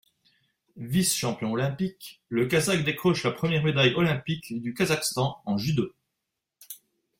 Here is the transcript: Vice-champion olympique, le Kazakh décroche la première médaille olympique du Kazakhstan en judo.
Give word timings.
Vice-champion 0.77 1.51
olympique, 1.51 2.23
le 2.27 2.47
Kazakh 2.47 2.83
décroche 2.83 3.23
la 3.23 3.29
première 3.29 3.63
médaille 3.63 3.93
olympique 3.93 4.59
du 4.59 4.73
Kazakhstan 4.73 5.39
en 5.45 5.59
judo. 5.59 5.93